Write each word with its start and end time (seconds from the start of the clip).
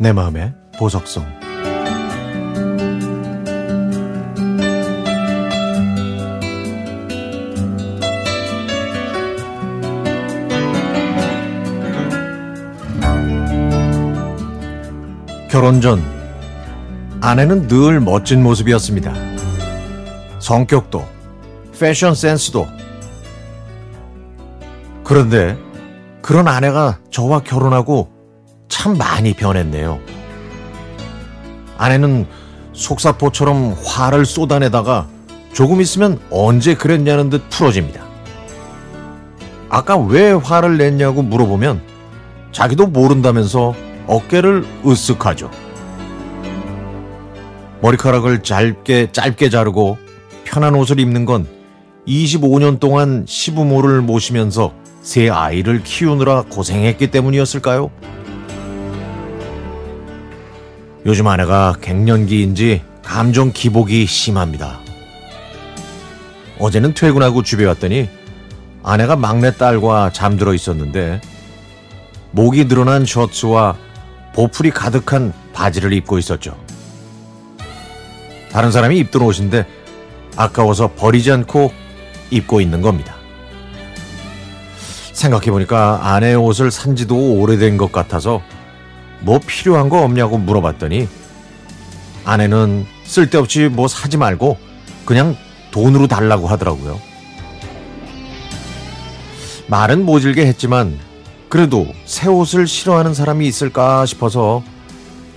내 0.00 0.14
마음의 0.14 0.54
보석성 0.78 1.26
결혼 15.50 15.82
전 15.82 16.02
아내는 17.20 17.68
늘 17.68 18.00
멋진 18.00 18.42
모습이었습니다. 18.42 19.12
성격도 20.38 21.06
패션 21.78 22.14
센스도 22.14 22.66
그런데 25.04 25.58
그런 26.22 26.48
아내가 26.48 27.00
저와 27.10 27.40
결혼하고 27.40 28.19
참 28.80 28.96
많이 28.96 29.34
변했네요. 29.34 30.00
아내는 31.76 32.26
속사포처럼 32.72 33.76
화를 33.84 34.24
쏟아내다가 34.24 35.06
조금 35.52 35.82
있으면 35.82 36.18
언제 36.30 36.74
그랬냐는 36.74 37.28
듯 37.28 37.46
풀어집니다. 37.50 38.02
아까 39.68 39.98
왜 39.98 40.32
화를 40.32 40.78
냈냐고 40.78 41.20
물어보면 41.20 41.82
자기도 42.52 42.86
모른다면서 42.86 43.74
어깨를 44.06 44.64
으쓱하죠. 44.82 45.50
머리카락을 47.82 48.42
짧게 48.42 49.12
짧게 49.12 49.50
자르고 49.50 49.98
편한 50.44 50.74
옷을 50.74 51.00
입는 51.00 51.26
건 51.26 51.46
25년 52.08 52.80
동안 52.80 53.26
시부모를 53.28 54.00
모시면서 54.00 54.72
새 55.02 55.28
아이를 55.28 55.82
키우느라 55.82 56.44
고생했기 56.48 57.10
때문이었을까요? 57.10 57.90
요즘 61.06 61.26
아내가 61.28 61.74
갱년기인지 61.80 62.82
감정 63.02 63.52
기복이 63.52 64.06
심합니다. 64.06 64.80
어제는 66.58 66.92
퇴근하고 66.92 67.42
집에 67.42 67.64
왔더니 67.64 68.08
아내가 68.82 69.16
막내 69.16 69.54
딸과 69.54 70.10
잠들어 70.12 70.52
있었는데 70.52 71.20
목이 72.32 72.68
늘어난 72.68 73.06
셔츠와 73.06 73.76
보풀이 74.34 74.70
가득한 74.70 75.32
바지를 75.54 75.92
입고 75.94 76.18
있었죠. 76.18 76.56
다른 78.52 78.70
사람이 78.70 78.98
입던 78.98 79.22
옷인데 79.22 79.66
아까워서 80.36 80.92
버리지 80.94 81.32
않고 81.32 81.72
입고 82.30 82.60
있는 82.60 82.82
겁니다. 82.82 83.14
생각해보니까 85.12 86.14
아내의 86.14 86.36
옷을 86.36 86.70
산 86.70 86.94
지도 86.94 87.40
오래된 87.40 87.76
것 87.76 87.90
같아서 87.90 88.42
뭐 89.20 89.38
필요한 89.38 89.88
거 89.88 90.02
없냐고 90.02 90.38
물어봤더니 90.38 91.08
아내는 92.24 92.86
쓸데없이 93.04 93.68
뭐 93.68 93.88
사지 93.88 94.16
말고 94.16 94.56
그냥 95.04 95.36
돈으로 95.70 96.06
달라고 96.06 96.46
하더라고요. 96.46 97.00
말은 99.68 100.04
모질게 100.04 100.46
했지만 100.46 100.98
그래도 101.48 101.86
새 102.04 102.28
옷을 102.28 102.66
싫어하는 102.66 103.14
사람이 103.14 103.46
있을까 103.46 104.06
싶어서 104.06 104.62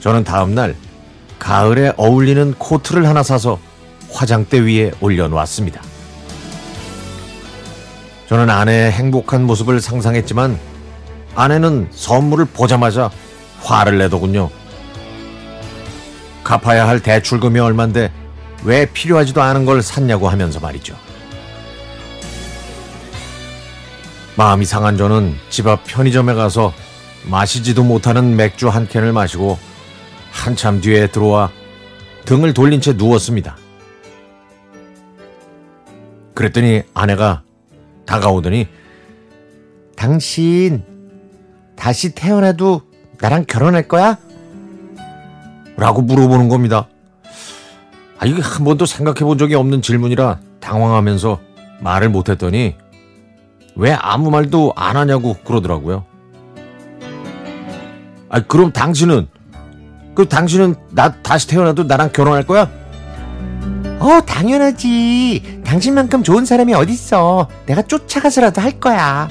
저는 0.00 0.24
다음날 0.24 0.76
가을에 1.38 1.92
어울리는 1.96 2.54
코트를 2.54 3.06
하나 3.06 3.22
사서 3.22 3.58
화장대 4.10 4.60
위에 4.60 4.92
올려놓았습니다. 5.00 5.82
저는 8.28 8.50
아내의 8.50 8.92
행복한 8.92 9.44
모습을 9.44 9.80
상상했지만 9.80 10.58
아내는 11.34 11.88
선물을 11.90 12.46
보자마자 12.46 13.10
화를 13.60 13.98
내더군요. 13.98 14.50
갚아야 16.44 16.88
할 16.88 17.00
대출금이 17.00 17.60
얼만데 17.60 18.10
왜 18.64 18.86
필요하지도 18.86 19.42
않은 19.42 19.64
걸 19.64 19.82
샀냐고 19.82 20.28
하면서 20.28 20.60
말이죠. 20.60 20.96
마음이 24.36 24.64
상한 24.64 24.96
저는 24.96 25.34
집 25.50 25.66
앞 25.66 25.84
편의점에 25.84 26.34
가서 26.34 26.72
마시지도 27.24 27.82
못하는 27.82 28.36
맥주 28.36 28.68
한 28.68 28.86
캔을 28.86 29.12
마시고 29.12 29.58
한참 30.30 30.80
뒤에 30.80 31.08
들어와 31.08 31.50
등을 32.24 32.54
돌린 32.54 32.80
채 32.80 32.92
누웠습니다. 32.92 33.56
그랬더니 36.34 36.82
아내가 36.94 37.42
다가오더니 38.06 38.68
당신 39.96 40.84
다시 41.76 42.14
태어나도 42.14 42.82
나랑 43.20 43.44
결혼할 43.46 43.88
거야? 43.88 44.16
라고 45.76 46.02
물어보는 46.02 46.48
겁니다. 46.48 46.88
아, 48.18 48.26
이게 48.26 48.40
한 48.42 48.64
번도 48.64 48.86
생각해 48.86 49.20
본 49.20 49.38
적이 49.38 49.54
없는 49.54 49.82
질문이라 49.82 50.40
당황하면서 50.60 51.40
말을 51.80 52.08
못했더니 52.08 52.74
왜 53.76 53.92
아무 53.92 54.30
말도 54.30 54.72
안 54.74 54.96
하냐고 54.96 55.34
그러더라고요. 55.44 56.04
아, 58.28 58.40
그럼 58.40 58.72
당신은, 58.72 59.28
그 60.14 60.28
당신은 60.28 60.74
나 60.90 61.12
다시 61.22 61.46
태어나도 61.46 61.84
나랑 61.84 62.10
결혼할 62.12 62.42
거야? 62.44 62.68
어, 64.00 64.20
당연하지. 64.26 65.62
당신만큼 65.64 66.22
좋은 66.22 66.44
사람이 66.44 66.74
어딨어. 66.74 67.48
내가 67.66 67.82
쫓아가서라도 67.82 68.60
할 68.60 68.78
거야. 68.80 69.28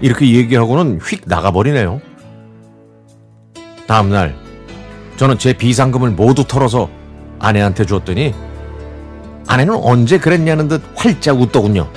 이렇게 0.00 0.32
얘기하고는 0.34 1.00
휙 1.00 1.22
나가버리네요. 1.26 2.00
다음날 3.86 4.36
저는 5.16 5.38
제 5.38 5.52
비상금을 5.52 6.10
모두 6.10 6.44
털어서 6.44 6.88
아내한테 7.38 7.86
줬더니 7.86 8.34
아내는 9.46 9.74
언제 9.74 10.18
그랬냐는 10.18 10.68
듯 10.68 10.82
활짝 10.94 11.40
웃더군요. 11.40 11.88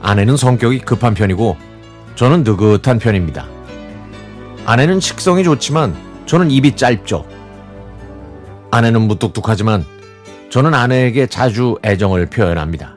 아내는 0.00 0.36
성격이 0.36 0.80
급한 0.80 1.14
편이고 1.14 1.56
저는 2.16 2.42
느긋한 2.42 2.98
편입니다. 2.98 3.46
아내는 4.66 5.00
식성이 5.00 5.44
좋지만 5.44 5.96
저는 6.26 6.50
입이 6.50 6.76
짧죠. 6.76 7.24
아내는 8.70 9.02
무뚝뚝하지만 9.02 9.84
저는 10.50 10.74
아내에게 10.74 11.26
자주 11.26 11.78
애정을 11.84 12.26
표현합니다. 12.26 12.96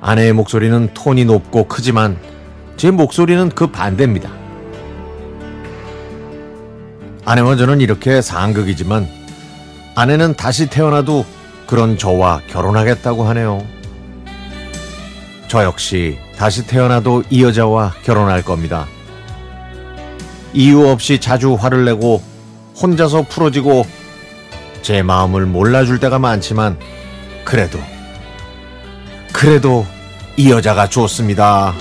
아내의 0.00 0.32
목소리는 0.32 0.88
톤이 0.94 1.24
높고 1.26 1.68
크지만 1.68 2.16
제 2.76 2.90
목소리는 2.90 3.50
그 3.50 3.66
반대입니다. 3.66 4.30
아내와 7.24 7.56
저는 7.56 7.80
이렇게 7.80 8.22
상극이지만 8.22 9.06
아내는 9.94 10.34
다시 10.34 10.70
태어나도 10.70 11.26
그런 11.66 11.98
저와 11.98 12.40
결혼하겠다고 12.48 13.24
하네요. 13.24 13.64
저 15.48 15.62
역시 15.64 16.18
다시 16.36 16.66
태어나도 16.66 17.24
이 17.28 17.44
여자와 17.44 17.92
결혼할 18.02 18.42
겁니다. 18.42 18.86
이유 20.54 20.88
없이 20.88 21.20
자주 21.20 21.54
화를 21.54 21.84
내고 21.84 22.22
혼자서 22.80 23.22
풀어지고 23.22 23.84
제 24.82 25.02
마음을 25.02 25.44
몰라줄 25.46 26.00
때가 26.00 26.18
많지만 26.18 26.78
그래도 27.44 27.78
그래도 29.40 29.86
이 30.36 30.50
여자가 30.50 30.86
좋습니다. 30.86 31.72